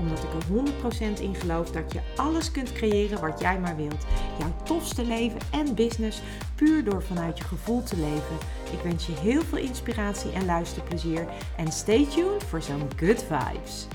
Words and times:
Omdat 0.00 0.18
ik 0.18 0.32
er 0.32 1.18
100% 1.18 1.20
in 1.20 1.34
geloof 1.34 1.70
dat 1.70 1.92
je 1.92 2.00
alles 2.16 2.50
kunt 2.50 2.72
creëren 2.72 3.20
wat 3.20 3.40
jij 3.40 3.58
maar 3.58 3.76
wilt. 3.76 4.06
Jouw 4.38 4.52
tofste 4.64 5.04
leven 5.04 5.40
en 5.50 5.74
business 5.74 6.22
puur 6.54 6.84
door 6.84 7.02
vanuit 7.02 7.38
je 7.38 7.44
gevoel 7.44 7.82
te 7.82 7.96
leven. 7.96 8.36
Ik 8.72 8.80
wens 8.82 9.06
je 9.06 9.12
heel 9.12 9.42
veel 9.42 9.58
inspiratie 9.58 10.32
en 10.32 10.44
luisterplezier. 10.44 11.26
En 11.56 11.72
stay 11.72 12.06
tuned 12.06 12.44
voor 12.44 12.62
zo'n 12.62 12.88
good 12.96 13.24
vibes. 13.28 13.86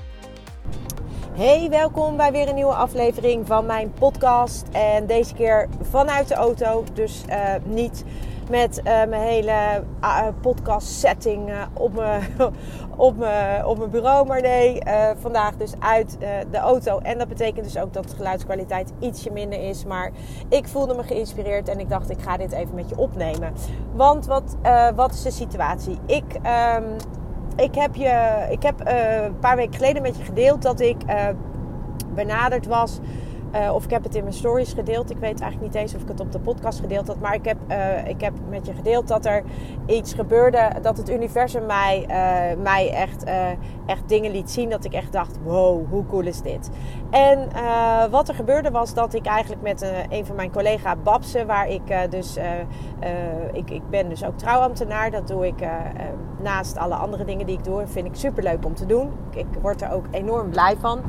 Hey, 1.32 1.68
welkom 1.70 2.16
bij 2.16 2.32
weer 2.32 2.48
een 2.48 2.54
nieuwe 2.54 2.74
aflevering 2.74 3.46
van 3.46 3.66
mijn 3.66 3.92
podcast. 3.92 4.68
En 4.72 5.06
deze 5.06 5.34
keer 5.34 5.68
vanuit 5.90 6.28
de 6.28 6.34
auto. 6.34 6.84
Dus 6.94 7.22
uh, 7.28 7.54
niet 7.64 8.04
met 8.50 8.78
uh, 8.78 8.84
mijn 8.84 9.22
hele 9.22 9.82
uh, 10.02 10.26
podcast 10.40 10.88
setting 10.88 11.50
op 11.72 11.94
mijn 11.94 12.22
op 12.96 13.26
op 13.64 13.78
mijn 13.78 13.90
bureau. 13.90 14.26
Maar 14.26 14.40
nee, 14.40 14.82
vandaag 15.20 15.56
dus 15.56 15.72
uit 15.78 16.16
de 16.50 16.58
auto. 16.58 16.98
En 16.98 17.18
dat 17.18 17.28
betekent 17.28 17.64
dus 17.64 17.78
ook 17.78 17.92
dat 17.92 18.08
de 18.08 18.16
geluidskwaliteit 18.16 18.92
ietsje 19.00 19.30
minder 19.30 19.68
is. 19.68 19.84
Maar 19.84 20.10
ik 20.48 20.68
voelde 20.68 20.94
me 20.94 21.02
geïnspireerd 21.02 21.68
en 21.68 21.78
ik 21.78 21.88
dacht 21.88 22.10
ik 22.10 22.20
ga 22.20 22.36
dit 22.36 22.52
even 22.52 22.74
met 22.74 22.88
je 22.88 22.98
opnemen. 22.98 23.52
Want 23.94 24.26
wat, 24.26 24.56
wat 24.94 25.12
is 25.12 25.22
de 25.22 25.30
situatie? 25.30 25.98
Ik... 26.06 26.24
Um, 26.76 26.84
ik 27.56 27.74
heb, 27.74 27.94
je, 27.94 28.46
ik 28.50 28.62
heb 28.62 28.80
een 28.84 29.38
paar 29.38 29.56
weken 29.56 29.74
geleden 29.74 30.02
met 30.02 30.16
je 30.16 30.24
gedeeld 30.24 30.62
dat 30.62 30.80
ik 30.80 30.96
benaderd 32.14 32.66
was 32.66 33.00
uh, 33.54 33.74
of 33.74 33.84
ik 33.84 33.90
heb 33.90 34.02
het 34.02 34.14
in 34.14 34.22
mijn 34.22 34.34
stories 34.34 34.72
gedeeld. 34.72 35.10
Ik 35.10 35.18
weet 35.18 35.40
eigenlijk 35.40 35.72
niet 35.72 35.82
eens 35.82 35.94
of 35.94 36.02
ik 36.02 36.08
het 36.08 36.20
op 36.20 36.32
de 36.32 36.38
podcast 36.38 36.80
gedeeld 36.80 37.06
had. 37.06 37.20
Maar 37.20 37.34
ik 37.34 37.44
heb, 37.44 37.56
uh, 37.68 38.08
ik 38.08 38.20
heb 38.20 38.32
met 38.48 38.66
je 38.66 38.72
gedeeld 38.72 39.08
dat 39.08 39.26
er 39.26 39.42
iets 39.86 40.14
gebeurde. 40.14 40.70
Dat 40.82 40.96
het 40.96 41.10
universum 41.10 41.66
mij, 41.66 42.00
uh, 42.00 42.62
mij 42.62 42.90
echt, 42.90 43.24
echt 43.86 44.08
dingen 44.08 44.30
liet 44.30 44.50
zien. 44.50 44.70
Dat 44.70 44.84
ik 44.84 44.92
echt 44.92 45.12
dacht: 45.12 45.38
wow, 45.44 45.88
hoe 45.90 46.06
cool 46.06 46.26
is 46.26 46.42
dit? 46.42 46.70
En 47.10 47.48
wat 48.10 48.28
er 48.28 48.34
gebeurde 48.34 48.70
was 48.70 48.94
dat 48.94 49.14
ik 49.14 49.26
eigenlijk 49.26 49.62
met 49.62 49.92
een 50.08 50.26
van 50.26 50.36
mijn 50.36 50.52
collega 50.52 50.96
Babsen, 50.96 51.46
waar 51.46 51.68
ik 51.68 52.10
dus. 52.10 52.36
ik, 53.52 53.70
ik 53.70 53.90
ben 53.90 54.08
dus 54.08 54.24
ook 54.24 54.38
trouwambtenaar. 54.38 55.10
Dat 55.10 55.28
doe 55.28 55.46
ik 55.46 55.66
naast 56.42 56.76
alle 56.76 56.94
andere 56.94 57.24
dingen 57.24 57.46
die 57.46 57.58
ik 57.58 57.64
doe. 57.64 57.86
Vind 57.86 58.06
ik 58.06 58.14
super 58.14 58.42
leuk 58.42 58.64
om 58.64 58.74
te 58.74 58.86
doen. 58.86 59.10
Ik 59.34 59.46
word 59.60 59.82
er 59.82 59.92
ook 59.92 60.04
enorm 60.10 60.50
blij 60.50 60.76
van 60.80 61.00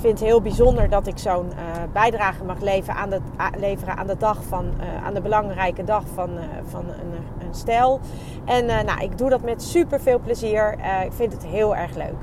vind 0.00 0.18
het 0.18 0.28
heel 0.28 0.40
bijzonder 0.40 0.88
dat 0.88 1.06
ik 1.06 1.18
zo'n 1.18 1.46
uh, 1.46 1.82
bijdrage 1.92 2.44
mag 2.44 2.60
leveren 2.60 2.94
aan 2.96 3.10
de, 3.10 3.20
leveren 3.58 3.96
aan 3.96 4.06
de 4.06 4.16
dag 4.16 4.42
van, 4.48 4.64
uh, 4.64 5.06
aan 5.06 5.14
de 5.14 5.20
belangrijke 5.20 5.84
dag 5.84 6.02
van, 6.14 6.30
uh, 6.30 6.42
van 6.66 6.84
een, 6.88 7.46
een 7.46 7.54
stijl. 7.54 8.00
En 8.44 8.66
nou, 8.66 9.00
ik 9.00 9.18
doe 9.18 9.30
dat 9.30 9.42
met 9.42 9.62
super 9.62 10.00
veel 10.00 10.18
plezier. 10.18 10.72
ik 11.04 11.12
vind 11.12 11.32
het 11.32 11.46
heel 11.46 11.76
erg 11.76 11.94
leuk. 11.94 12.14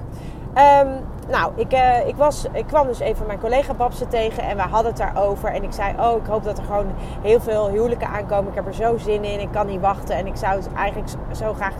Um, 0.83 0.88
nou, 1.29 1.51
ik, 1.55 1.73
ik, 2.05 2.16
was, 2.16 2.45
ik 2.51 2.66
kwam 2.67 2.88
dus 2.88 2.99
even 2.99 3.25
mijn 3.25 3.39
collega 3.39 3.73
Babse 3.73 4.07
tegen 4.07 4.44
en 4.44 4.55
we 4.55 4.61
hadden 4.61 4.91
het 4.91 4.97
daarover. 4.97 5.49
En 5.49 5.63
ik 5.63 5.71
zei, 5.71 5.94
oh, 5.99 6.17
ik 6.17 6.25
hoop 6.25 6.44
dat 6.44 6.57
er 6.57 6.63
gewoon 6.63 6.91
heel 7.21 7.39
veel 7.39 7.69
huwelijken 7.69 8.07
aankomen. 8.07 8.49
Ik 8.49 8.55
heb 8.55 8.67
er 8.67 8.73
zo 8.73 8.97
zin 8.97 9.23
in, 9.23 9.39
ik 9.39 9.51
kan 9.51 9.67
niet 9.67 9.81
wachten. 9.81 10.16
En 10.16 10.27
ik 10.27 10.35
zou 10.35 10.55
het 10.55 10.73
eigenlijk 10.73 11.09
zo 11.31 11.53
graag 11.53 11.73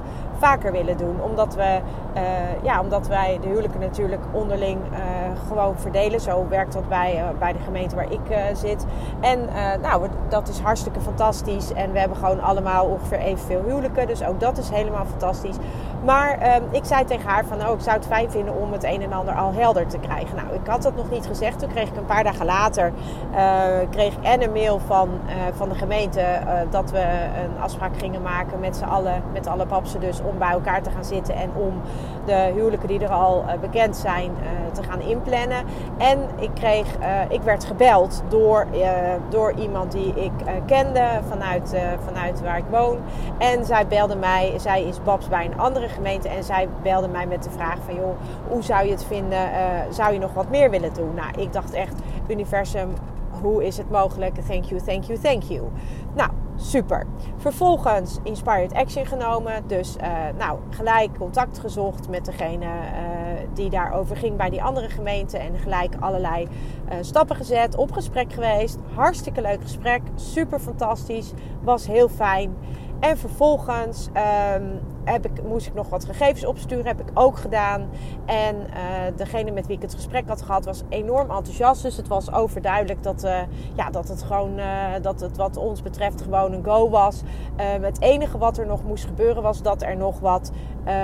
vaker 0.44 0.72
willen 0.72 0.98
doen. 0.98 1.22
Omdat, 1.22 1.56
we, 1.56 1.80
uh, 2.16 2.22
ja, 2.64 2.82
omdat 2.82 3.08
wij 3.08 3.38
de 3.42 3.48
huwelijken 3.48 3.80
natuurlijk 3.80 4.22
onderling 4.32 4.80
uh, 4.92 4.98
gewoon 5.48 5.80
verdelen. 5.80 6.22
Zo 6.22 6.48
werkt 6.50 6.74
dat 6.74 6.90
bij, 6.90 7.16
uh, 7.16 7.40
bij 7.40 7.54
de 7.54 7.60
gemeente 7.60 7.96
waar 7.96 8.12
ik 8.12 8.20
zit. 8.54 8.86
En 9.20 9.50
nou, 9.82 10.08
dat 10.30 10.48
is 10.48 10.60
hartstikke 10.60 11.00
fantastisch. 11.00 11.74
En 11.74 11.92
we 11.92 12.00
hebben 12.00 12.18
gewoon 12.18 12.42
allemaal 12.42 12.86
ongeveer 12.86 13.18
evenveel 13.18 13.62
huwelijken. 13.66 14.08
Dus 14.08 14.24
ook 14.24 14.40
dat 14.40 14.58
is 14.58 14.70
helemaal 14.70 15.06
fantastisch. 15.06 15.56
Maar 16.06 16.38
ehm, 16.38 16.62
ik 16.72 16.86
zei 16.86 17.06
tegen 17.06 17.30
haar 17.30 17.46
van, 17.46 17.68
oh, 17.68 17.74
ik 17.74 17.82
zou 17.82 17.96
het 17.96 18.06
fijn 18.06 18.32
vinden 18.32 18.56
om 18.56 18.72
het 18.72 18.84
een 18.84 19.02
en 19.02 19.14
ander 19.14 19.34
al 19.34 19.54
helder 19.54 19.88
te 19.88 19.98
krijgen. 19.98 20.36
Nou, 20.36 20.48
ik 20.54 20.68
had 20.68 20.82
dat 20.82 20.96
nog 20.96 21.10
niet 21.10 21.26
gezegd. 21.26 21.60
Toen 21.60 21.70
kreeg 21.70 21.90
ik 21.90 21.98
een 21.98 22.06
paar 22.06 22.24
dagen 22.24 22.46
later 22.46 22.92
kreeg 23.90 24.14
en 24.22 24.42
een 24.42 24.52
mail 24.52 24.80
van, 24.80 25.10
van 25.54 25.70
de 25.70 25.76
gemeente 25.76 26.26
dat 26.70 26.92
we 26.92 27.00
een 27.44 27.62
afspraak 27.62 27.98
gingen 27.98 28.22
maken 28.22 28.60
met 28.60 28.76
z'n 28.76 28.84
allen, 28.84 29.24
met 29.34 29.48
alle 29.48 29.66
papsen 29.66 30.00
dus, 30.00 30.22
om 30.22 30.33
bij 30.38 30.52
elkaar 30.52 30.82
te 30.82 30.90
gaan 30.90 31.06
zitten 31.06 31.36
en 31.36 31.50
om 31.56 31.82
de 32.26 32.52
huwelijken 32.56 32.88
die 32.88 33.00
er 33.00 33.10
al 33.10 33.44
uh, 33.48 33.54
bekend 33.62 33.96
zijn 33.96 34.32
uh, 34.32 34.72
te 34.72 34.84
gaan 34.84 35.02
inplannen. 35.02 35.66
En 35.98 36.20
ik, 36.40 36.50
kreeg, 36.54 36.98
uh, 37.00 37.22
ik 37.30 37.42
werd 37.42 37.66
gebeld 37.66 38.24
door, 38.28 38.68
door 39.30 39.54
iemand 39.54 39.92
die 39.92 40.14
ik 40.16 40.32
kende 40.66 41.08
vanuit, 41.28 41.76
vanuit 42.06 42.42
waar 42.42 42.58
ik 42.58 42.66
woon. 42.70 42.98
En 43.38 43.66
zij 43.66 43.88
belde 43.88 44.16
mij, 44.16 44.54
zij 44.58 44.84
is 44.84 45.04
Babs 45.04 45.30
bij 45.30 45.46
een 45.46 45.60
andere 45.60 45.90
gemeente 45.90 46.30
en 46.30 46.44
zij 46.44 46.68
belde 46.82 47.08
mij 47.08 47.28
met 47.28 47.44
de 47.44 47.50
vraag 47.50 47.78
van 47.86 47.96
joh, 47.96 48.16
hoe 48.48 48.64
zou 48.64 48.86
je 48.86 48.92
het 48.92 49.06
vinden? 49.06 49.50
zou 49.90 50.14
je 50.14 50.20
nog 50.20 50.34
wat 50.34 50.50
meer 50.50 50.70
willen 50.70 50.94
doen? 50.94 51.14
Nou, 51.16 51.42
ik 51.42 51.54
dacht 51.54 51.74
echt, 51.74 51.96
universum, 52.28 52.90
hoe 53.42 53.66
is 53.66 53.78
het 53.78 53.90
mogelijk? 53.90 54.36
Thank 54.36 54.64
you, 54.64 54.82
thank 54.82 55.04
you, 55.04 55.20
thank 55.20 55.44
you. 55.44 55.62
Nou, 56.16 56.30
super. 56.56 57.06
Vervolgens 57.38 58.20
Inspired 58.24 58.74
Action 58.74 59.06
genomen. 59.06 59.68
Dus 59.68 59.96
uh, 59.98 60.08
nou, 60.38 60.60
gelijk 60.70 61.18
contact 61.18 61.60
gezocht 61.60 62.10
met 62.10 62.26
degene 62.26 62.66
uh, 62.66 62.72
die 63.54 63.70
daarover 63.70 64.18
ging 64.18 64.38
bij 64.38 64.50
die 64.50 64.64
andere 64.64 64.90
gemeente. 64.90 65.38
En 65.38 65.58
gelijk 65.58 65.94
allerlei 66.00 66.44
uh, 66.44 66.96
stappen 67.02 67.36
gezet. 67.36 67.76
Op 67.76 67.92
gesprek 67.92 68.34
geweest. 68.34 68.78
Hartstikke 68.96 69.42
leuk 69.42 69.62
gesprek. 69.62 70.02
Super 70.16 70.60
fantastisch. 70.60 71.32
Was 71.62 71.88
heel 71.88 72.10
fijn. 72.10 72.56
En 73.04 73.18
vervolgens 73.18 74.08
um, 74.08 74.80
heb 75.04 75.26
ik, 75.26 75.44
moest 75.44 75.68
ik 75.68 75.74
nog 75.74 75.90
wat 75.90 76.06
gegevens 76.06 76.46
opsturen. 76.46 76.86
Heb 76.86 77.00
ik 77.00 77.08
ook 77.14 77.38
gedaan. 77.38 77.90
En 78.26 78.56
uh, 78.56 79.18
degene 79.18 79.52
met 79.52 79.68
wie 79.68 79.76
ik 79.76 79.82
het 79.82 79.94
gesprek 79.94 80.28
had 80.28 80.42
gehad 80.42 80.66
was 80.66 80.84
enorm 80.90 81.30
enthousiast. 81.32 81.82
Dus 81.82 81.98
het 81.98 82.08
was 82.08 82.32
overduidelijk 82.32 83.04
dat, 83.04 83.24
uh, 83.24 83.40
ja, 83.76 83.90
dat 83.90 84.08
het 84.08 84.24
gewoon, 84.24 84.60
uh, 84.60 84.66
dat 85.02 85.20
het 85.20 85.38
wat 85.38 85.58
ons 85.58 85.82
betreft 85.82 86.22
gewoon 86.22 86.54
een 86.54 86.64
go 86.64 86.90
was. 86.90 87.22
het 87.82 88.02
enige 88.02 88.38
wat 88.38 88.58
er 88.58 88.66
nog 88.66 88.84
moest 88.84 89.06
gebeuren 89.06 89.44
was 89.44 89.62
dat 89.62 89.82
er 89.82 89.98
nog 89.98 90.20
wat 90.20 90.52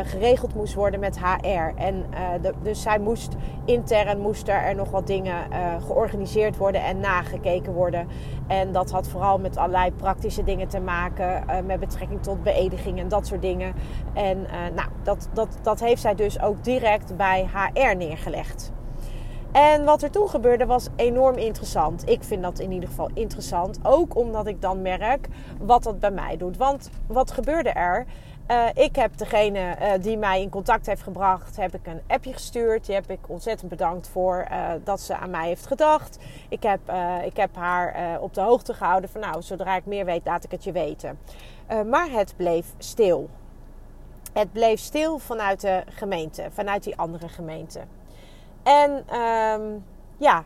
geregeld 0.03 0.55
moest 0.55 0.73
worden 0.73 0.99
met 0.99 1.19
HR. 1.19 1.75
En 1.75 2.05
de, 2.41 2.53
dus 2.61 2.81
zij 2.81 2.99
moest 2.99 3.35
intern 3.65 4.19
moesten 4.19 4.53
er 4.53 4.75
nog 4.75 4.89
wat 4.89 5.07
dingen 5.07 5.35
georganiseerd 5.81 6.57
worden 6.57 6.83
en 6.83 6.99
nagekeken 6.99 7.73
worden. 7.73 8.07
En 8.47 8.71
dat 8.71 8.91
had 8.91 9.07
vooral 9.07 9.37
met 9.37 9.57
allerlei 9.57 9.91
praktische 9.91 10.43
dingen 10.43 10.67
te 10.67 10.79
maken. 10.79 11.43
met 11.65 11.79
betrekking 11.79 12.23
tot 12.23 12.43
beëdiging 12.43 12.99
en 12.99 13.07
dat 13.07 13.27
soort 13.27 13.41
dingen. 13.41 13.73
En 14.13 14.41
nou, 14.75 14.87
dat, 15.03 15.29
dat, 15.33 15.57
dat 15.61 15.79
heeft 15.79 16.01
zij 16.01 16.15
dus 16.15 16.41
ook 16.41 16.63
direct 16.63 17.17
bij 17.17 17.49
HR 17.53 17.95
neergelegd. 17.95 18.71
En 19.51 19.83
wat 19.83 20.01
er 20.01 20.11
toen 20.11 20.29
gebeurde 20.29 20.65
was 20.65 20.87
enorm 20.95 21.35
interessant. 21.35 22.09
Ik 22.09 22.23
vind 22.23 22.43
dat 22.43 22.59
in 22.59 22.71
ieder 22.71 22.89
geval 22.89 23.09
interessant. 23.13 23.79
Ook 23.83 24.15
omdat 24.15 24.47
ik 24.47 24.61
dan 24.61 24.81
merk 24.81 25.27
wat 25.59 25.83
dat 25.83 25.99
bij 25.99 26.11
mij 26.11 26.37
doet. 26.37 26.57
Want 26.57 26.89
wat 27.07 27.31
gebeurde 27.31 27.69
er? 27.69 28.05
Uh, 28.51 28.65
ik 28.73 28.95
heb 28.95 29.17
degene 29.17 29.75
uh, 29.81 29.91
die 30.01 30.17
mij 30.17 30.41
in 30.41 30.49
contact 30.49 30.85
heeft 30.85 31.01
gebracht, 31.01 31.55
heb 31.55 31.73
ik 31.73 31.87
een 31.87 32.01
appje 32.07 32.33
gestuurd. 32.33 32.85
Die 32.85 32.95
heb 32.95 33.09
ik 33.09 33.19
ontzettend 33.27 33.69
bedankt 33.69 34.07
voor 34.07 34.47
uh, 34.51 34.71
dat 34.83 35.01
ze 35.01 35.17
aan 35.17 35.29
mij 35.29 35.47
heeft 35.47 35.67
gedacht. 35.67 36.17
Ik 36.49 36.63
heb, 36.63 36.79
ik 37.25 37.37
heb 37.37 37.55
haar 37.55 38.19
op 38.21 38.33
de 38.33 38.41
hoogte 38.41 38.73
gehouden 38.73 39.09
van 39.09 39.21
nou, 39.21 39.41
zodra 39.41 39.75
ik 39.75 39.85
meer 39.85 40.05
weet, 40.05 40.25
laat 40.25 40.43
ik 40.43 40.51
het 40.51 40.63
je 40.63 40.71
weten. 40.71 41.19
maar 41.89 42.09
het 42.09 42.33
bleef 42.37 42.65
stil. 42.77 43.29
Het 44.33 44.51
bleef 44.51 44.79
stil 44.79 45.19
vanuit 45.19 45.61
de 45.61 45.83
gemeente, 45.89 46.47
vanuit 46.51 46.83
die 46.83 46.97
andere 46.97 47.27
gemeente. 47.29 47.79
En 48.63 49.15
um, 49.19 49.85
ja, 50.17 50.43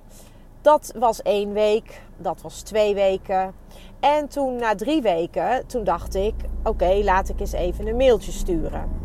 dat 0.63 0.93
was 0.97 1.21
één 1.21 1.53
week, 1.53 2.01
dat 2.17 2.41
was 2.41 2.61
twee 2.61 2.95
weken. 2.95 3.53
En 3.99 4.27
toen 4.27 4.55
na 4.55 4.75
drie 4.75 5.01
weken, 5.01 5.67
toen 5.67 5.83
dacht 5.83 6.15
ik, 6.15 6.33
oké, 6.63 6.99
laat 7.03 7.29
ik 7.29 7.39
eens 7.39 7.51
even 7.51 7.87
een 7.87 7.95
mailtje 7.95 8.31
sturen. 8.31 9.02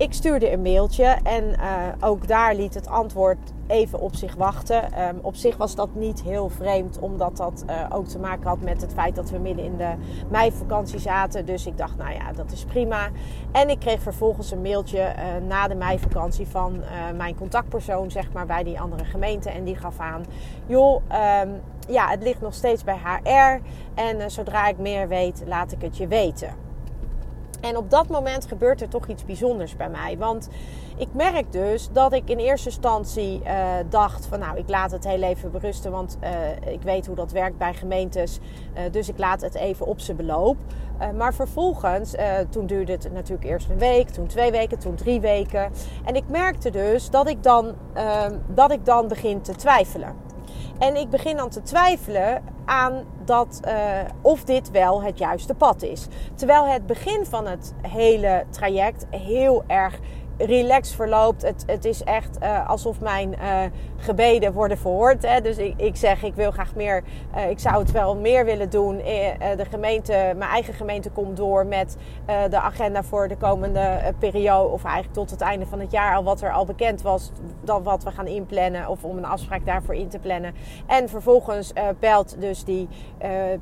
Ik 0.00 0.12
stuurde 0.12 0.52
een 0.52 0.62
mailtje 0.62 1.16
en 1.22 1.44
uh, 1.44 1.86
ook 2.00 2.28
daar 2.28 2.54
liet 2.54 2.74
het 2.74 2.88
antwoord 2.88 3.52
even 3.66 4.00
op 4.00 4.14
zich 4.14 4.34
wachten. 4.34 5.08
Um, 5.08 5.18
op 5.22 5.34
zich 5.34 5.56
was 5.56 5.74
dat 5.74 5.94
niet 5.94 6.22
heel 6.22 6.48
vreemd, 6.48 6.98
omdat 6.98 7.36
dat 7.36 7.64
uh, 7.66 7.86
ook 7.88 8.06
te 8.06 8.18
maken 8.18 8.48
had 8.48 8.60
met 8.60 8.80
het 8.80 8.92
feit 8.92 9.14
dat 9.14 9.30
we 9.30 9.38
midden 9.38 9.64
in 9.64 9.76
de 9.76 9.92
meivakantie 10.30 10.98
zaten. 10.98 11.46
Dus 11.46 11.66
ik 11.66 11.78
dacht, 11.78 11.96
nou 11.96 12.12
ja, 12.12 12.32
dat 12.32 12.52
is 12.52 12.64
prima. 12.64 13.08
En 13.52 13.68
ik 13.68 13.78
kreeg 13.78 14.02
vervolgens 14.02 14.50
een 14.50 14.62
mailtje 14.62 14.98
uh, 14.98 15.46
na 15.48 15.68
de 15.68 15.74
meivakantie 15.74 16.46
van 16.46 16.82
mijn 17.16 17.36
contactpersoon, 17.36 18.10
zeg 18.10 18.32
maar, 18.32 18.46
bij 18.46 18.62
die 18.62 18.80
andere 18.80 19.04
gemeente. 19.04 19.50
En 19.50 19.64
die 19.64 19.76
gaf 19.76 19.98
aan, 19.98 20.24
joh, 20.66 21.02
um, 21.42 21.60
ja, 21.88 22.08
het 22.08 22.22
ligt 22.22 22.40
nog 22.40 22.54
steeds 22.54 22.84
bij 22.84 22.98
HR. 23.04 23.60
En 23.94 24.30
zodra 24.30 24.68
ik 24.68 24.78
meer 24.78 25.08
weet, 25.08 25.42
laat 25.46 25.72
ik 25.72 25.82
het 25.82 25.96
je 25.96 26.06
weten. 26.06 26.69
En 27.60 27.76
op 27.76 27.90
dat 27.90 28.08
moment 28.08 28.46
gebeurt 28.46 28.80
er 28.80 28.88
toch 28.88 29.06
iets 29.06 29.24
bijzonders 29.24 29.76
bij 29.76 29.88
mij. 29.88 30.18
Want 30.18 30.48
ik 30.96 31.08
merk 31.12 31.52
dus 31.52 31.88
dat 31.92 32.12
ik 32.12 32.30
in 32.30 32.38
eerste 32.38 32.68
instantie 32.68 33.40
uh, 33.44 33.74
dacht 33.88 34.26
van 34.26 34.38
nou, 34.38 34.58
ik 34.58 34.68
laat 34.68 34.90
het 34.90 35.04
heel 35.04 35.22
even 35.22 35.50
berusten. 35.50 35.90
Want 35.90 36.18
uh, 36.22 36.72
ik 36.72 36.82
weet 36.82 37.06
hoe 37.06 37.16
dat 37.16 37.32
werkt 37.32 37.58
bij 37.58 37.74
gemeentes. 37.74 38.38
Uh, 38.74 38.80
dus 38.90 39.08
ik 39.08 39.18
laat 39.18 39.40
het 39.40 39.54
even 39.54 39.86
op 39.86 40.00
zijn 40.00 40.16
beloop. 40.16 40.56
maar 41.16 41.34
vervolgens, 41.34 42.14
toen 42.50 42.66
duurde 42.66 42.92
het 42.92 43.12
natuurlijk 43.12 43.44
eerst 43.44 43.68
een 43.68 43.78
week, 43.78 44.08
toen 44.08 44.26
twee 44.26 44.50
weken, 44.50 44.78
toen 44.78 44.94
drie 44.94 45.20
weken. 45.20 45.70
En 46.04 46.14
ik 46.14 46.24
merkte 46.28 46.70
dus 46.70 47.10
dat 47.10 47.28
ik 47.28 47.42
dan, 47.42 47.74
ehm, 47.92 48.34
dat 48.54 48.70
ik 48.70 48.84
dan 48.84 49.08
begin 49.08 49.40
te 49.40 49.54
twijfelen. 49.54 50.29
En 50.80 50.96
ik 50.96 51.10
begin 51.10 51.36
dan 51.36 51.48
te 51.48 51.62
twijfelen 51.62 52.42
aan 52.64 53.04
dat, 53.24 53.60
uh, 53.64 53.74
of 54.20 54.44
dit 54.44 54.70
wel 54.70 55.02
het 55.02 55.18
juiste 55.18 55.54
pad 55.54 55.82
is. 55.82 56.06
Terwijl 56.34 56.66
het 56.66 56.86
begin 56.86 57.26
van 57.26 57.46
het 57.46 57.74
hele 57.82 58.44
traject 58.50 59.06
heel 59.10 59.64
erg 59.66 59.98
relaxed 60.46 60.94
verloopt. 60.94 61.42
Het, 61.42 61.64
het 61.66 61.84
is 61.84 62.04
echt 62.04 62.38
uh, 62.42 62.68
alsof 62.68 63.00
mijn 63.00 63.34
uh, 63.40 63.62
gebeden 63.96 64.52
worden 64.52 64.78
verhoord. 64.78 65.22
Hè. 65.26 65.40
Dus 65.40 65.56
ik, 65.56 65.74
ik 65.76 65.96
zeg, 65.96 66.22
ik 66.22 66.34
wil 66.34 66.50
graag 66.50 66.74
meer. 66.74 67.02
Uh, 67.36 67.50
ik 67.50 67.58
zou 67.58 67.78
het 67.78 67.90
wel 67.90 68.16
meer 68.16 68.44
willen 68.44 68.70
doen. 68.70 68.96
de 69.56 69.64
gemeente, 69.70 70.12
mijn 70.12 70.50
eigen 70.50 70.74
gemeente 70.74 71.10
komt 71.10 71.36
door 71.36 71.66
met 71.66 71.96
de 72.50 72.60
agenda 72.60 73.02
voor 73.02 73.28
de 73.28 73.36
komende 73.36 74.14
periode. 74.18 74.68
Of 74.68 74.84
eigenlijk 74.84 75.14
tot 75.14 75.30
het 75.30 75.40
einde 75.40 75.66
van 75.66 75.80
het 75.80 75.90
jaar 75.90 76.16
al 76.16 76.24
wat 76.24 76.40
er 76.40 76.52
al 76.52 76.64
bekend 76.64 77.02
was. 77.02 77.30
Dan 77.60 77.82
wat 77.82 78.04
we 78.04 78.10
gaan 78.10 78.26
inplannen. 78.26 78.88
Of 78.88 79.04
om 79.04 79.16
een 79.16 79.24
afspraak 79.24 79.66
daarvoor 79.66 79.94
in 79.94 80.08
te 80.08 80.18
plannen. 80.18 80.54
En 80.86 81.08
vervolgens 81.08 81.72
belt 81.98 82.40
dus 82.40 82.64
die 82.64 82.88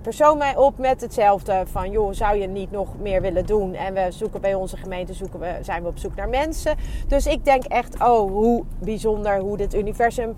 persoon 0.03 0.39
mij 0.39 0.57
op 0.57 0.79
met 0.79 1.01
hetzelfde. 1.01 1.63
Van 1.67 1.91
joh, 1.91 2.13
zou 2.13 2.37
je 2.37 2.47
niet 2.47 2.71
nog 2.71 2.89
meer 2.99 3.21
willen 3.21 3.47
doen? 3.47 3.75
En 3.75 3.95
we 3.95 4.07
zoeken 4.09 4.41
bij 4.41 4.55
onze 4.55 4.77
gemeente, 4.77 5.13
zoeken 5.13 5.41
we, 5.41 5.59
zijn 5.63 5.83
we 5.83 5.89
op 5.89 5.99
zoek 5.99 6.15
naar 6.15 6.29
mensen. 6.29 6.68
Dus 7.07 7.27
ik 7.27 7.45
denk 7.45 7.65
echt, 7.65 7.95
oh, 7.95 8.31
hoe 8.31 8.65
bijzonder 8.79 9.39
hoe 9.39 9.57
dit 9.57 9.75
universum 9.75 10.37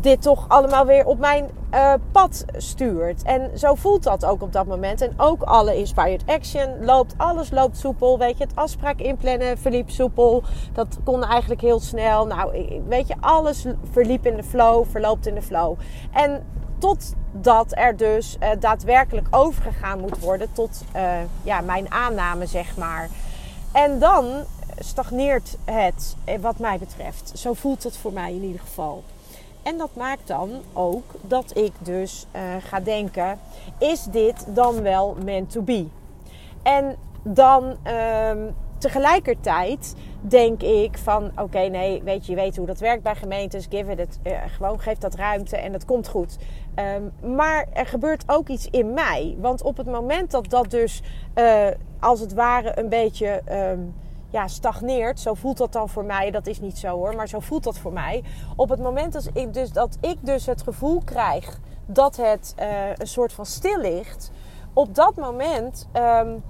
dit 0.00 0.22
toch 0.22 0.44
allemaal 0.48 0.86
weer 0.86 1.06
op 1.06 1.18
mijn 1.18 1.50
uh, 1.74 1.94
pad 2.12 2.44
stuurt. 2.56 3.22
En 3.22 3.58
zo 3.58 3.74
voelt 3.74 4.02
dat 4.02 4.24
ook 4.24 4.42
op 4.42 4.52
dat 4.52 4.66
moment. 4.66 5.00
En 5.00 5.12
ook 5.16 5.42
alle 5.42 5.76
inspired 5.76 6.22
action 6.26 6.84
loopt, 6.84 7.14
alles 7.16 7.50
loopt 7.50 7.78
soepel. 7.78 8.18
Weet 8.18 8.38
je, 8.38 8.44
het 8.44 8.56
afspraak 8.56 9.00
inplannen 9.00 9.58
verliep 9.58 9.90
soepel. 9.90 10.42
Dat 10.72 10.98
kon 11.04 11.24
eigenlijk 11.24 11.60
heel 11.60 11.80
snel. 11.80 12.26
Nou, 12.26 12.80
weet 12.88 13.08
je, 13.08 13.14
alles 13.20 13.66
verliep 13.90 14.26
in 14.26 14.36
de 14.36 14.42
flow, 14.42 14.84
verloopt 14.90 15.26
in 15.26 15.34
de 15.34 15.42
flow. 15.42 15.78
En 16.12 16.42
totdat 16.78 17.66
er 17.76 17.96
dus 17.96 18.36
uh, 18.40 18.48
daadwerkelijk 18.60 19.26
overgegaan 19.30 20.00
moet 20.00 20.18
worden 20.18 20.52
tot 20.52 20.84
uh, 20.96 21.02
ja, 21.42 21.60
mijn 21.60 21.92
aanname, 21.92 22.46
zeg 22.46 22.76
maar. 22.76 23.08
En 23.72 23.98
dan 23.98 24.24
stagneert 24.78 25.56
het, 25.64 26.16
eh, 26.24 26.40
wat 26.40 26.58
mij 26.58 26.78
betreft. 26.78 27.32
Zo 27.34 27.52
voelt 27.52 27.82
het 27.82 27.96
voor 27.96 28.12
mij 28.12 28.34
in 28.34 28.42
ieder 28.42 28.60
geval. 28.60 29.02
En 29.62 29.78
dat 29.78 29.90
maakt 29.96 30.26
dan 30.26 30.50
ook 30.72 31.04
dat 31.20 31.56
ik 31.56 31.72
dus 31.78 32.26
uh, 32.36 32.42
ga 32.60 32.80
denken: 32.80 33.38
is 33.78 34.04
dit 34.04 34.46
dan 34.54 34.82
wel 34.82 35.16
meant 35.24 35.50
to 35.50 35.62
be? 35.62 35.86
En 36.62 36.96
dan 37.22 37.76
um, 38.30 38.54
tegelijkertijd 38.78 39.94
denk 40.20 40.62
ik 40.62 40.98
van: 40.98 41.30
oké, 41.36 41.58
nee, 41.58 42.02
weet 42.02 42.26
je, 42.26 42.32
je 42.32 42.38
weet 42.38 42.56
hoe 42.56 42.66
dat 42.66 42.78
werkt 42.78 43.02
bij 43.02 43.14
gemeentes. 43.14 43.68
Uh, 43.72 44.38
gewoon 44.46 44.80
geef 44.80 44.98
dat 44.98 45.14
ruimte 45.14 45.56
en 45.56 45.72
het 45.72 45.84
komt 45.84 46.08
goed. 46.08 46.36
Um, 46.74 47.34
maar 47.34 47.66
er 47.72 47.86
gebeurt 47.86 48.24
ook 48.26 48.48
iets 48.48 48.68
in 48.70 48.94
mij. 48.94 49.36
Want 49.38 49.62
op 49.62 49.76
het 49.76 49.86
moment 49.86 50.30
dat 50.30 50.50
dat 50.50 50.70
dus 50.70 51.02
als 52.00 52.20
het 52.20 52.32
ware 52.32 52.78
een 52.78 52.88
beetje. 52.88 53.42
Um, 53.50 53.94
ja, 54.32 54.48
stagneert. 54.48 55.20
Zo 55.20 55.34
voelt 55.34 55.56
dat 55.56 55.72
dan 55.72 55.88
voor 55.88 56.04
mij. 56.04 56.30
Dat 56.30 56.46
is 56.46 56.60
niet 56.60 56.78
zo 56.78 56.88
hoor, 56.96 57.16
maar 57.16 57.28
zo 57.28 57.40
voelt 57.40 57.64
dat 57.64 57.78
voor 57.78 57.92
mij. 57.92 58.22
Op 58.56 58.68
het 58.68 58.80
moment 58.80 59.12
dat 59.12 59.28
ik 59.32 59.54
dus, 59.54 59.72
dat 59.72 59.98
ik 60.00 60.16
dus 60.20 60.46
het 60.46 60.62
gevoel 60.62 61.02
krijg 61.04 61.60
dat 61.86 62.16
het 62.16 62.54
uh, 62.58 62.66
een 62.96 63.06
soort 63.06 63.32
van 63.32 63.46
stil 63.46 63.78
ligt. 63.78 64.30
Op 64.72 64.94
dat 64.94 65.16
moment 65.16 65.88
um, 65.96 66.42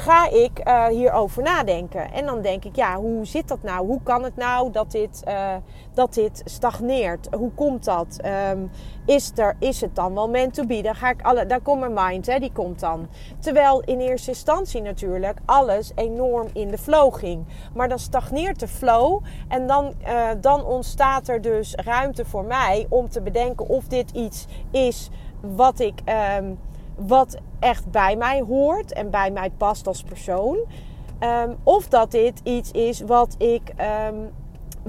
ga 0.00 0.30
ik 0.30 0.60
uh, 0.64 0.86
hierover 0.86 1.42
nadenken. 1.42 2.12
En 2.12 2.26
dan 2.26 2.42
denk 2.42 2.64
ik, 2.64 2.76
ja, 2.76 2.96
hoe 2.96 3.26
zit 3.26 3.48
dat 3.48 3.62
nou? 3.62 3.86
Hoe 3.86 4.02
kan 4.02 4.22
het 4.22 4.36
nou 4.36 4.72
dat 4.72 4.90
dit, 4.90 5.22
uh, 5.28 5.54
dat 5.94 6.14
dit 6.14 6.42
stagneert? 6.44 7.28
Hoe 7.34 7.50
komt 7.54 7.84
dat? 7.84 8.20
Um, 8.52 8.70
is, 9.06 9.32
er, 9.34 9.56
is 9.58 9.80
het 9.80 9.94
dan 9.94 10.14
wel 10.14 10.28
meant 10.28 10.54
to 10.54 10.66
be? 10.66 10.82
Daar, 10.82 10.94
ga 10.94 11.10
ik 11.10 11.22
alle, 11.22 11.46
daar 11.46 11.60
komt 11.60 11.80
mijn 11.80 12.08
mind, 12.08 12.26
hè, 12.26 12.38
die 12.38 12.52
komt 12.52 12.80
dan. 12.80 13.08
Terwijl 13.38 13.80
in 13.80 14.00
eerste 14.00 14.30
instantie 14.30 14.82
natuurlijk 14.82 15.38
alles 15.44 15.92
enorm 15.94 16.48
in 16.52 16.68
de 16.68 16.78
flow 16.78 17.14
ging. 17.14 17.44
Maar 17.74 17.88
dan 17.88 17.98
stagneert 17.98 18.60
de 18.60 18.68
flow 18.68 19.22
en 19.48 19.66
dan, 19.66 19.94
uh, 20.06 20.28
dan 20.40 20.64
ontstaat 20.64 21.28
er 21.28 21.40
dus 21.40 21.74
ruimte 21.74 22.24
voor 22.24 22.44
mij 22.44 22.86
om 22.88 23.08
te 23.08 23.20
bedenken 23.20 23.68
of 23.68 23.84
dit 23.84 24.10
iets 24.10 24.46
is 24.70 25.10
wat 25.40 25.80
ik... 25.80 26.00
Um, 26.38 26.58
wat 26.96 27.36
echt 27.58 27.90
bij 27.90 28.16
mij 28.16 28.40
hoort 28.40 28.92
en 28.92 29.10
bij 29.10 29.30
mij 29.30 29.50
past 29.50 29.86
als 29.86 30.02
persoon. 30.02 30.58
Um, 31.20 31.56
of 31.62 31.88
dat 31.88 32.10
dit 32.10 32.40
iets 32.44 32.70
is 32.70 33.00
wat 33.00 33.34
ik 33.38 33.72
um, 34.08 34.30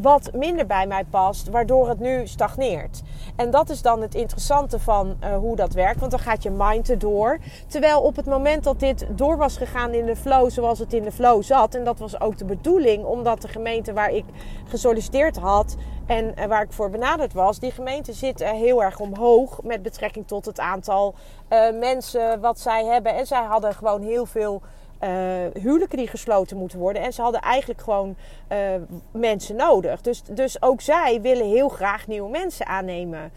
wat 0.02 0.30
minder 0.34 0.66
bij 0.66 0.88
mij 0.88 1.04
past, 1.04 1.50
waardoor 1.50 1.90
het 1.90 2.00
nu 2.00 2.28
stagneert. 2.28 3.02
En 3.36 3.52
dat 3.52 3.70
is 3.70 3.82
dan 3.82 4.02
het 4.02 4.16
interessante 4.16 4.80
van 4.80 5.18
uh, 5.24 5.38
hoe 5.38 5.56
dat 5.56 5.74
werkt, 5.74 6.00
want 6.00 6.12
dan 6.12 6.20
gaat 6.20 6.44
je 6.44 6.50
mind 6.50 6.90
erdoor. 6.90 7.38
Terwijl 7.68 8.02
op 8.02 8.16
het 8.16 8.26
moment 8.26 8.64
dat 8.64 8.80
dit 8.80 9.08
door 9.10 9.38
was 9.38 9.58
gegaan 9.58 9.94
in 9.94 10.06
de 10.06 10.16
flow 10.16 10.50
zoals 10.50 10.80
het 10.80 10.94
in 10.94 11.04
de 11.04 11.12
flow 11.12 11.44
zat, 11.44 11.76
en 11.76 11.84
dat 11.84 12.00
was 12.00 12.22
ook 12.22 12.38
de 12.38 12.46
bedoeling, 12.46 13.06
omdat 13.06 13.42
de 13.42 13.48
gemeente 13.48 13.94
waar 13.94 14.12
ik 14.12 14.26
gesolliciteerd 14.68 15.38
had 15.38 15.76
en 16.06 16.34
uh, 16.38 16.46
waar 16.46 16.62
ik 16.62 16.72
voor 16.72 16.90
benaderd 16.90 17.34
was, 17.34 17.60
die 17.60 17.72
gemeente 17.72 18.14
zit 18.14 18.42
uh, 18.42 18.50
heel 18.50 18.84
erg 18.84 19.00
omhoog 19.00 19.64
met 19.64 19.82
betrekking 19.82 20.28
tot 20.28 20.46
het 20.46 20.60
aantal 20.60 21.14
mensen 21.80 22.40
wat 22.40 22.60
zij 22.60 22.86
hebben. 22.86 23.16
En 23.16 23.28
zij 23.28 23.44
hadden 23.44 23.74
gewoon 23.74 24.02
heel 24.02 24.26
veel 24.26 24.62
uh, 25.04 25.10
huwelijken 25.62 25.98
die 25.98 26.08
gesloten 26.08 26.58
moeten 26.58 26.80
worden. 26.80 27.02
En 27.02 27.14
ze 27.14 27.22
hadden 27.22 27.42
eigenlijk 27.42 27.82
gewoon 27.82 28.16
uh, 28.52 28.58
mensen 29.12 29.56
nodig. 29.56 30.02
Dus, 30.02 30.24
dus 30.24 30.62
ook 30.62 30.82
zij 30.82 31.22
willen 31.22 31.48
heel 31.48 31.70
graag 31.70 32.08
nieuwe 32.08 32.30
mensen 32.30 32.66
aannemen. 32.66 33.32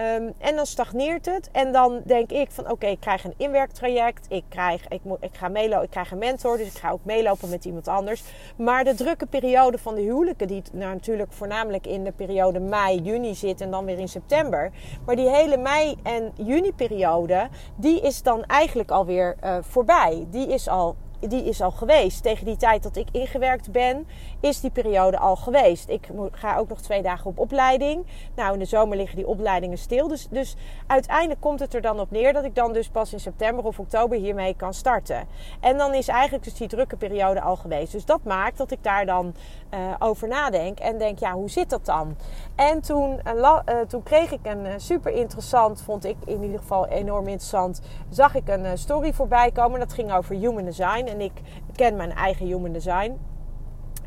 Um, 0.00 0.32
en 0.38 0.56
dan 0.56 0.66
stagneert 0.66 1.26
het. 1.26 1.48
En 1.52 1.72
dan 1.72 2.00
denk 2.04 2.30
ik 2.30 2.50
van 2.50 2.70
oké, 2.70 2.86
ik 2.86 3.00
krijg 3.00 3.24
een 3.24 3.34
inwerktraject. 3.36 4.26
Ik, 4.28 4.44
krijg, 4.48 4.88
ik, 4.88 5.00
moet, 5.02 5.18
ik, 5.20 5.34
ga 5.36 5.48
meelopen, 5.48 5.84
ik 5.84 5.90
krijg 5.90 6.10
een 6.10 6.18
mentor. 6.18 6.56
Dus 6.56 6.66
ik 6.66 6.78
ga 6.78 6.90
ook 6.90 7.04
meelopen 7.04 7.48
met 7.48 7.64
iemand 7.64 7.88
anders. 7.88 8.22
Maar 8.56 8.84
de 8.84 8.94
drukke 8.94 9.26
periode 9.26 9.78
van 9.78 9.94
de 9.94 10.00
huwelijken, 10.00 10.46
die 10.46 10.62
nou, 10.72 10.92
natuurlijk 10.92 11.32
voornamelijk 11.32 11.86
in 11.86 12.04
de 12.04 12.12
periode 12.12 12.60
mei, 12.60 13.00
juni 13.00 13.34
zit 13.34 13.60
en 13.60 13.70
dan 13.70 13.84
weer 13.84 13.98
in 13.98 14.08
september. 14.08 14.70
Maar 15.06 15.16
die 15.16 15.28
hele 15.28 15.56
mei- 15.56 15.96
en 16.02 16.32
juni 16.34 16.72
periode, 16.72 17.48
die 17.76 18.00
is 18.00 18.22
dan 18.22 18.44
eigenlijk 18.44 18.90
alweer 18.90 19.36
uh, 19.44 19.56
voorbij. 19.60 20.26
Die 20.30 20.48
is 20.48 20.68
al 20.68 20.96
die 21.20 21.44
is 21.44 21.60
al 21.60 21.70
geweest. 21.70 22.22
Tegen 22.22 22.44
die 22.44 22.56
tijd 22.56 22.82
dat 22.82 22.96
ik 22.96 23.08
ingewerkt 23.12 23.72
ben, 23.72 24.06
is 24.40 24.60
die 24.60 24.70
periode 24.70 25.18
al 25.18 25.36
geweest. 25.36 25.88
Ik 25.88 26.08
ga 26.30 26.56
ook 26.56 26.68
nog 26.68 26.80
twee 26.80 27.02
dagen 27.02 27.26
op 27.26 27.38
opleiding. 27.38 28.06
Nou, 28.34 28.52
in 28.52 28.58
de 28.58 28.64
zomer 28.64 28.96
liggen 28.96 29.16
die 29.16 29.26
opleidingen 29.26 29.78
stil. 29.78 30.08
Dus, 30.08 30.28
dus 30.30 30.56
uiteindelijk 30.86 31.40
komt 31.40 31.60
het 31.60 31.74
er 31.74 31.80
dan 31.80 32.00
op 32.00 32.10
neer 32.10 32.32
dat 32.32 32.44
ik 32.44 32.54
dan 32.54 32.72
dus 32.72 32.88
pas 32.88 33.12
in 33.12 33.20
september 33.20 33.64
of 33.64 33.78
oktober 33.78 34.18
hiermee 34.18 34.54
kan 34.54 34.74
starten. 34.74 35.28
En 35.60 35.76
dan 35.76 35.94
is 35.94 36.08
eigenlijk 36.08 36.44
dus 36.44 36.54
die 36.54 36.68
drukke 36.68 36.96
periode 36.96 37.40
al 37.40 37.56
geweest. 37.56 37.92
Dus 37.92 38.04
dat 38.04 38.24
maakt 38.24 38.58
dat 38.58 38.70
ik 38.70 38.82
daar 38.82 39.06
dan 39.06 39.34
uh, 39.74 39.94
over 39.98 40.28
nadenk 40.28 40.78
en 40.78 40.98
denk, 40.98 41.18
ja, 41.18 41.32
hoe 41.32 41.50
zit 41.50 41.70
dat 41.70 41.84
dan? 41.84 42.16
En 42.54 42.80
toen, 42.80 43.20
uh, 43.26 43.58
uh, 43.68 43.80
toen 43.88 44.02
kreeg 44.02 44.32
ik 44.32 44.40
een 44.42 44.80
super 44.80 45.12
interessant, 45.12 45.82
vond 45.82 46.04
ik 46.04 46.16
in 46.24 46.42
ieder 46.42 46.58
geval 46.58 46.86
enorm 46.86 47.26
interessant, 47.26 47.80
zag 48.10 48.34
ik 48.34 48.48
een 48.48 48.78
story 48.78 49.12
voorbij 49.12 49.50
komen. 49.50 49.78
Dat 49.80 49.92
ging 49.92 50.12
over 50.12 50.34
human 50.34 50.64
design 50.64 51.05
en 51.06 51.20
ik 51.20 51.32
ken 51.72 51.96
mijn 51.96 52.12
eigen 52.12 52.46
human 52.46 52.72
design. 52.72 53.18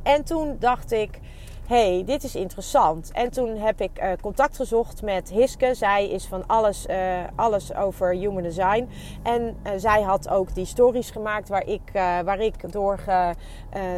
En 0.03 0.23
toen 0.23 0.55
dacht 0.59 0.91
ik, 0.91 1.19
hey, 1.67 2.03
dit 2.05 2.23
is 2.23 2.35
interessant. 2.35 3.11
En 3.11 3.31
toen 3.31 3.57
heb 3.57 3.81
ik 3.81 4.03
uh, 4.03 4.11
contact 4.21 4.55
gezocht 4.55 5.01
met 5.01 5.29
Hiske. 5.29 5.73
Zij 5.73 6.09
is 6.09 6.25
van 6.25 6.47
alles, 6.47 6.85
uh, 6.87 6.97
alles 7.35 7.75
over 7.75 8.13
human 8.13 8.43
design. 8.43 8.89
En 9.23 9.57
uh, 9.63 9.71
zij 9.77 10.01
had 10.01 10.29
ook 10.29 10.55
die 10.55 10.65
stories 10.65 11.11
gemaakt 11.11 11.49
waar 11.49 11.65
ik, 11.65 11.81
waar 11.93 12.39
ik 12.39 12.71
door, 12.71 12.97
ge, 12.97 13.33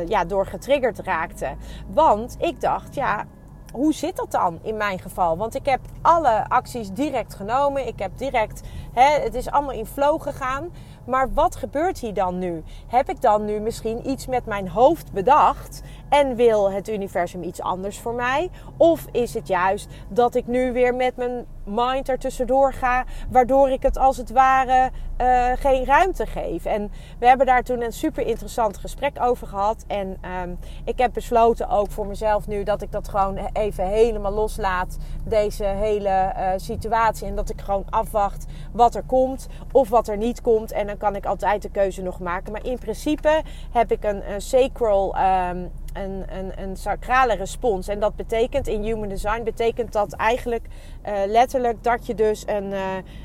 ja, 0.07 0.25
door 0.25 0.45
getriggerd 0.45 0.99
raakte. 0.99 1.55
Want 1.87 2.35
ik 2.39 2.61
dacht, 2.61 2.95
ja, 2.95 3.25
hoe 3.71 3.93
zit 3.93 4.15
dat 4.15 4.31
dan 4.31 4.59
in 4.61 4.77
mijn 4.77 4.99
geval? 4.99 5.37
Want 5.37 5.55
ik 5.55 5.65
heb 5.65 5.79
alle 6.01 6.49
acties 6.49 6.91
direct 6.91 7.35
genomen. 7.35 7.87
Ik 7.87 7.99
heb 7.99 8.17
direct, 8.17 8.61
hè, 8.93 9.21
het 9.21 9.33
is 9.33 9.51
allemaal 9.51 9.75
in 9.75 9.85
flow 9.85 10.21
gegaan. 10.21 10.69
Maar 11.05 11.33
wat 11.33 11.55
gebeurt 11.55 11.99
hier 11.99 12.13
dan 12.13 12.39
nu? 12.39 12.63
Heb 12.87 13.09
ik 13.09 13.21
dan 13.21 13.45
nu 13.45 13.59
misschien 13.59 14.09
iets 14.09 14.27
met 14.27 14.45
mijn 14.45 14.69
hoofd 14.69 15.11
bedacht 15.11 15.81
En 16.11 16.35
wil 16.35 16.71
het 16.71 16.89
universum 16.89 17.43
iets 17.43 17.61
anders 17.61 17.99
voor 17.99 18.13
mij? 18.13 18.49
Of 18.77 19.05
is 19.11 19.33
het 19.33 19.47
juist 19.47 19.87
dat 20.09 20.35
ik 20.35 20.47
nu 20.47 20.73
weer 20.73 20.95
met 20.95 21.15
mijn 21.15 21.45
mind 21.63 22.09
er 22.09 22.19
tussendoor 22.19 22.73
ga, 22.73 23.03
waardoor 23.29 23.69
ik 23.69 23.81
het 23.83 23.97
als 23.97 24.17
het 24.17 24.31
ware 24.31 24.91
uh, 25.21 25.51
geen 25.55 25.85
ruimte 25.85 26.25
geef? 26.25 26.65
En 26.65 26.91
we 27.19 27.27
hebben 27.27 27.45
daar 27.45 27.63
toen 27.63 27.81
een 27.81 27.93
super 27.93 28.25
interessant 28.25 28.77
gesprek 28.77 29.17
over 29.21 29.47
gehad. 29.47 29.83
En 29.87 30.17
um, 30.43 30.59
ik 30.85 30.97
heb 30.97 31.13
besloten 31.13 31.69
ook 31.69 31.91
voor 31.91 32.07
mezelf 32.07 32.47
nu 32.47 32.63
dat 32.63 32.81
ik 32.81 32.91
dat 32.91 33.09
gewoon 33.09 33.37
even 33.53 33.85
helemaal 33.85 34.31
loslaat, 34.31 34.97
deze 35.23 35.65
hele 35.65 36.33
uh, 36.37 36.49
situatie. 36.55 37.27
En 37.27 37.35
dat 37.35 37.49
ik 37.49 37.61
gewoon 37.61 37.85
afwacht 37.89 38.45
wat 38.71 38.95
er 38.95 39.03
komt 39.03 39.47
of 39.71 39.89
wat 39.89 40.07
er 40.07 40.17
niet 40.17 40.41
komt. 40.41 40.71
En 40.71 40.87
dan 40.87 40.97
kan 40.97 41.15
ik 41.15 41.25
altijd 41.25 41.61
de 41.61 41.69
keuze 41.69 42.01
nog 42.01 42.19
maken. 42.19 42.51
Maar 42.51 42.65
in 42.65 42.79
principe 42.79 43.41
heb 43.71 43.91
ik 43.91 44.03
een, 44.03 44.41
sacral 44.41 45.15
um, 45.17 45.71
een, 45.93 46.23
een, 46.37 46.51
een 46.61 46.77
sacrale 46.77 47.35
respons. 47.35 47.87
En 47.87 47.99
dat 47.99 48.15
betekent 48.15 48.67
in 48.67 48.83
human 48.83 49.09
design 49.09 49.43
betekent 49.43 49.93
dat 49.93 50.13
eigenlijk 50.13 50.65
uh, 51.07 51.13
letterlijk 51.27 51.83
dat 51.83 52.05
je 52.05 52.15
dus 52.15 52.43
een, 52.47 52.71
uh, 52.71 52.79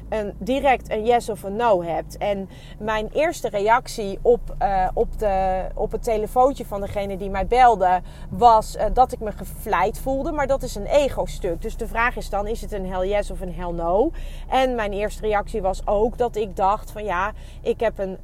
een 0.08 0.34
direct 0.38 0.90
een 0.90 1.04
yes 1.04 1.28
of 1.28 1.42
een 1.42 1.56
no 1.56 1.82
hebt. 1.82 2.18
En 2.18 2.48
mijn 2.78 3.08
eerste 3.12 3.48
reactie 3.48 4.18
op, 4.22 4.54
uh, 4.62 4.88
op, 4.94 5.18
de, 5.18 5.66
op 5.74 5.92
het 5.92 6.02
telefoontje 6.02 6.64
van 6.64 6.80
degene 6.80 7.16
die 7.16 7.30
mij 7.30 7.46
belde 7.46 8.00
was 8.30 8.76
dat 8.92 9.12
ik 9.12 9.20
me 9.20 9.32
gevleid 9.32 9.98
voelde. 9.98 10.32
Maar 10.32 10.46
dat 10.46 10.62
is 10.62 10.74
een 10.74 10.86
ego-stuk. 10.86 11.62
Dus 11.62 11.76
de 11.76 11.86
vraag 11.86 12.16
is 12.16 12.30
dan: 12.30 12.46
is 12.46 12.60
het 12.60 12.72
een 12.72 12.86
hell 12.86 13.08
yes 13.08 13.30
of 13.30 13.40
een 13.40 13.54
hell 13.54 13.72
no? 13.72 14.10
En 14.48 14.74
mijn 14.74 14.92
eerste 14.92 15.20
reactie 15.20 15.62
was 15.62 15.86
ook 15.86 16.18
dat 16.18 16.36
ik 16.36 16.56
dacht: 16.56 16.90
van 16.90 17.04
ja, 17.04 17.32
ik, 17.62 17.80
heb 17.80 17.98
een 17.98 18.18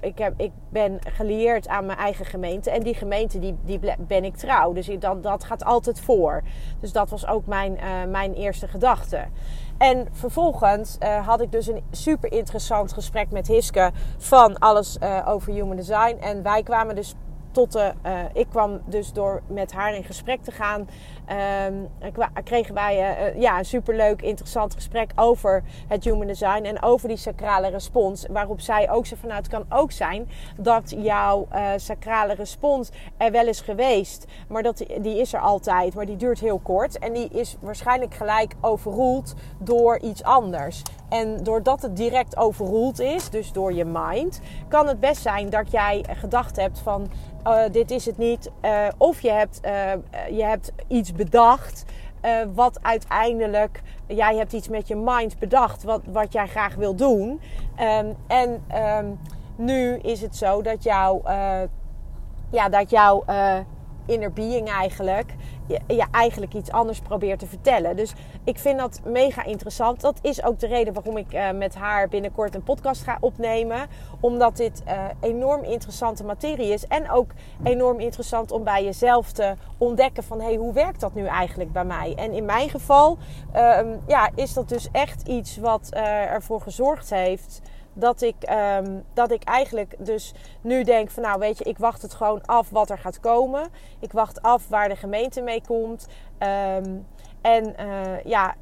ik, 0.00 0.18
heb, 0.18 0.40
ik 0.40 0.52
ben 0.68 0.98
gelieerd 1.08 1.68
aan 1.68 1.86
mijn 1.86 1.98
eigen 1.98 2.24
gemeente. 2.24 2.70
En 2.70 2.82
die 2.82 2.94
gemeente 2.94 3.38
die, 3.38 3.56
die 3.64 3.78
ben 3.98 4.24
ik 4.24 4.36
trouw. 4.36 4.72
Dus 4.72 4.90
dat, 4.98 5.22
dat 5.22 5.44
gaat 5.44 5.64
altijd 5.64 6.00
voor. 6.00 6.42
Dus 6.80 6.92
dat 6.92 7.10
was 7.10 7.26
ook 7.26 7.46
mijn, 7.46 7.72
uh, 7.72 8.10
mijn 8.10 8.34
eerste 8.34 8.68
gedachte. 8.68 9.24
En 9.78 10.08
vervolgens 10.12 10.96
uh, 11.02 11.26
had 11.26 11.40
ik 11.40 11.52
dus 11.52 11.66
een 11.66 11.82
super 11.90 12.32
interessant 12.32 12.92
gesprek 12.92 13.30
met 13.30 13.46
Hiske 13.46 13.90
van 14.18 14.58
alles 14.58 14.98
uh, 15.02 15.28
over 15.28 15.52
human 15.52 15.76
design. 15.76 16.16
En 16.20 16.42
wij 16.42 16.62
kwamen 16.62 16.94
dus 16.94 17.14
tot 17.50 17.72
de, 17.72 17.92
ik 18.32 18.46
kwam 18.48 18.80
dus 18.84 19.12
door 19.12 19.42
met 19.46 19.72
haar 19.72 19.94
in 19.94 20.04
gesprek 20.04 20.42
te 20.42 20.50
gaan. 20.50 20.88
Uh, 21.30 22.16
kregen 22.44 22.74
wij 22.74 22.96
uh, 23.34 23.40
ja, 23.40 23.58
een 23.58 23.64
superleuk, 23.64 24.22
interessant 24.22 24.74
gesprek 24.74 25.12
over 25.14 25.62
het 25.88 26.04
human 26.04 26.26
design 26.26 26.64
en 26.64 26.82
over 26.82 27.08
die 27.08 27.16
sacrale 27.16 27.68
respons. 27.68 28.26
Waarop 28.30 28.60
zij 28.60 28.90
ook 28.90 29.06
zei: 29.06 29.20
van 29.20 29.28
nou, 29.28 29.42
kan 29.48 29.64
ook 29.68 29.92
zijn 29.92 30.28
dat 30.56 30.94
jouw 30.96 31.48
sacrale 31.76 32.34
respons 32.34 32.90
er 33.16 33.30
wel 33.30 33.46
is 33.46 33.60
geweest, 33.60 34.24
maar 34.48 34.62
dat, 34.62 34.84
die 35.00 35.20
is 35.20 35.32
er 35.32 35.40
altijd, 35.40 35.94
maar 35.94 36.06
die 36.06 36.16
duurt 36.16 36.40
heel 36.40 36.58
kort. 36.58 36.98
En 36.98 37.12
die 37.12 37.28
is 37.28 37.56
waarschijnlijk 37.60 38.14
gelijk 38.14 38.54
overroeld 38.60 39.34
door 39.58 39.98
iets 39.98 40.22
anders. 40.22 40.82
En 41.08 41.42
doordat 41.42 41.82
het 41.82 41.96
direct 41.96 42.36
overroeld 42.36 43.00
is, 43.00 43.30
dus 43.30 43.52
door 43.52 43.72
je 43.72 43.84
mind, 43.84 44.40
kan 44.68 44.86
het 44.88 45.00
best 45.00 45.22
zijn 45.22 45.50
dat 45.50 45.70
jij 45.70 46.04
gedacht 46.08 46.56
hebt 46.56 46.78
van 46.78 47.10
dit 47.70 47.90
is 47.90 48.06
het 48.06 48.18
niet. 48.18 48.50
Of 48.98 49.20
je 49.20 49.30
hebt, 49.30 49.60
je 50.30 50.44
hebt 50.44 50.72
iets 50.88 51.12
bedacht 51.16 51.84
wat 52.54 52.78
uiteindelijk, 52.82 53.82
jij 54.06 54.36
hebt 54.36 54.52
iets 54.52 54.68
met 54.68 54.88
je 54.88 54.96
mind 54.96 55.38
bedacht 55.38 55.82
wat, 55.82 56.00
wat 56.12 56.32
jij 56.32 56.46
graag 56.46 56.74
wil 56.74 56.94
doen. 56.94 57.40
Um, 57.80 58.16
en 58.26 58.64
um, 58.74 59.18
nu 59.56 59.96
is 59.96 60.20
het 60.20 60.36
zo 60.36 60.62
dat 60.62 60.82
jouw, 60.82 61.22
ja, 62.50 62.68
dat 62.68 62.90
jouw 62.90 63.24
inner 64.06 64.32
being 64.32 64.68
eigenlijk 64.68 65.34
je, 65.66 66.04
eigenlijk 66.10 66.54
iets 66.54 66.70
anders 66.70 67.00
probeert 67.00 67.38
te 67.38 67.46
vertellen. 67.46 67.96
Dus 67.96 68.12
ik 68.44 68.58
vind 68.58 68.78
dat 68.78 69.00
mega 69.04 69.44
interessant. 69.44 70.00
Dat 70.00 70.18
is 70.22 70.42
ook 70.44 70.58
de 70.58 70.66
reden 70.66 70.92
waarom 70.92 71.16
ik 71.16 71.32
uh, 71.32 71.50
met 71.50 71.74
haar 71.74 72.08
binnenkort 72.08 72.54
een 72.54 72.62
podcast 72.62 73.02
ga 73.02 73.16
opnemen. 73.20 73.86
Omdat 74.20 74.56
dit 74.56 74.82
uh, 74.86 75.04
enorm 75.20 75.64
interessante 75.64 76.24
materie 76.24 76.72
is. 76.72 76.86
En 76.86 77.10
ook 77.10 77.30
enorm 77.62 78.00
interessant 78.00 78.50
om 78.50 78.64
bij 78.64 78.84
jezelf 78.84 79.32
te 79.32 79.54
ontdekken 79.78 80.22
van... 80.22 80.40
hey, 80.40 80.54
hoe 80.54 80.72
werkt 80.72 81.00
dat 81.00 81.14
nu 81.14 81.26
eigenlijk 81.26 81.72
bij 81.72 81.84
mij? 81.84 82.14
En 82.16 82.32
in 82.32 82.44
mijn 82.44 82.70
geval 82.70 83.18
um, 83.56 84.00
ja, 84.06 84.30
is 84.34 84.52
dat 84.52 84.68
dus 84.68 84.88
echt 84.92 85.28
iets 85.28 85.56
wat 85.56 85.90
uh, 85.94 86.32
ervoor 86.32 86.60
gezorgd 86.60 87.10
heeft 87.10 87.60
dat 87.98 88.22
ik, 88.22 88.36
um, 88.78 89.04
dat 89.14 89.30
ik 89.30 89.44
eigenlijk 89.44 89.94
dus 89.98 90.34
nu 90.60 90.84
denk 90.84 91.10
van 91.10 91.22
nou 91.22 91.38
weet 91.38 91.58
je, 91.58 91.64
ik 91.64 91.78
wacht 91.78 92.02
het 92.02 92.14
gewoon 92.14 92.46
af 92.46 92.70
wat 92.70 92.90
er 92.90 92.98
gaat 92.98 93.20
komen. 93.20 93.68
Ik 94.00 94.12
wacht 94.12 94.42
af 94.42 94.68
waar 94.68 94.88
de 94.88 94.96
gemeente 94.96 95.40
mee 95.42 95.62
komt. 95.66 96.06
Um, 96.38 97.06
en 97.42 97.74
uh, 97.80 98.24
ja, 98.24 98.54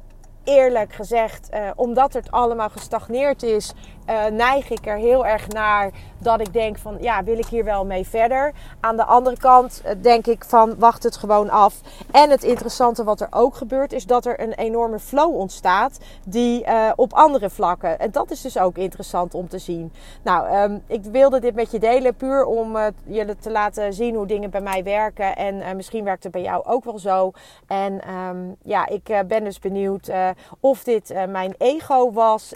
eerlijk 0.43 0.93
gezegd, 0.93 1.49
uh, 1.53 1.69
omdat 1.75 2.13
het 2.13 2.31
allemaal 2.31 2.69
gestagneerd 2.69 3.43
is, 3.43 3.73
uh, 4.09 4.25
neig 4.25 4.69
ik 4.69 4.85
er 4.85 4.97
heel 4.97 5.25
erg 5.25 5.47
naar 5.47 5.91
dat 6.17 6.39
ik 6.39 6.53
denk 6.53 6.77
van 6.77 6.97
ja, 6.99 7.23
wil 7.23 7.37
ik 7.37 7.45
hier 7.45 7.63
wel 7.63 7.85
mee 7.85 8.07
verder? 8.07 8.53
Aan 8.79 8.95
de 8.95 9.05
andere 9.05 9.37
kant 9.37 9.81
uh, 9.85 9.91
denk 10.01 10.27
ik 10.27 10.43
van 10.43 10.75
wacht 10.79 11.03
het 11.03 11.17
gewoon 11.17 11.49
af. 11.49 11.81
En 12.11 12.29
het 12.29 12.43
interessante 12.43 13.03
wat 13.03 13.21
er 13.21 13.27
ook 13.29 13.55
gebeurt 13.55 13.93
is 13.93 14.05
dat 14.05 14.25
er 14.25 14.39
een 14.39 14.53
enorme 14.53 14.99
flow 14.99 15.35
ontstaat 15.35 15.99
die 16.23 16.65
uh, 16.65 16.91
op 16.95 17.13
andere 17.13 17.49
vlakken. 17.49 17.99
En 17.99 18.11
dat 18.11 18.31
is 18.31 18.41
dus 18.41 18.57
ook 18.57 18.77
interessant 18.77 19.33
om 19.33 19.47
te 19.47 19.59
zien. 19.59 19.93
Nou, 20.23 20.57
um, 20.57 20.83
ik 20.87 21.03
wilde 21.03 21.39
dit 21.39 21.55
met 21.55 21.71
je 21.71 21.79
delen 21.79 22.15
puur 22.15 22.45
om 22.45 22.77
je 23.03 23.35
te 23.39 23.51
laten 23.51 23.93
zien 23.93 24.15
hoe 24.15 24.27
dingen 24.27 24.49
bij 24.49 24.61
mij 24.61 24.83
werken. 24.83 25.35
En 25.35 25.75
misschien 25.75 26.03
werkt 26.03 26.23
het 26.23 26.31
bij 26.31 26.41
jou 26.41 26.65
ook 26.65 26.83
wel 26.83 26.99
zo. 26.99 27.31
En 27.67 28.13
um, 28.13 28.55
ja, 28.63 28.87
ik 28.87 29.23
ben 29.27 29.43
dus 29.43 29.59
benieuwd 29.59 30.11
of 30.59 30.83
dit 30.83 31.13
mijn 31.29 31.55
ego 31.57 32.11
was 32.11 32.53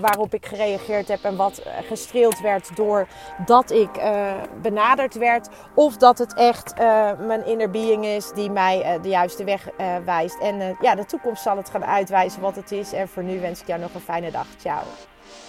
waarop 0.00 0.34
ik 0.34 0.46
gereageerd 0.46 0.89
heb 0.90 1.22
en 1.22 1.36
wat 1.36 1.58
eh, 1.58 1.72
gestreeld 1.86 2.40
werd 2.40 2.76
doordat 2.76 3.70
ik 3.70 3.96
uh, 3.96 4.32
benaderd 4.62 5.14
werd. 5.14 5.48
Of 5.74 5.96
dat 5.96 6.18
het 6.18 6.34
echt 6.34 6.72
uh, 6.80 7.10
mijn 7.18 7.46
inner 7.46 7.70
being 7.70 8.04
is 8.04 8.30
die 8.32 8.50
mij 8.50 8.98
de 9.02 9.08
juiste 9.08 9.44
weg 9.44 9.68
wijst. 10.04 10.38
En 10.38 10.76
ja, 10.80 10.94
de 10.94 11.04
toekomst 11.04 11.42
zal 11.42 11.56
het 11.56 11.70
gaan 11.70 11.84
uitwijzen 11.84 12.40
wat 12.40 12.56
het 12.56 12.72
is. 12.72 12.92
En 12.92 13.08
voor 13.08 13.22
nu 13.22 13.40
wens 13.40 13.60
ik 13.60 13.66
jou 13.66 13.80
nog 13.80 13.94
een 13.94 14.00
fijne 14.00 14.30
dag. 14.30 14.46
Ciao. 14.58 14.82